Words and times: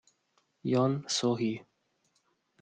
Yoon 0.71 0.93
So-hee 1.15 1.59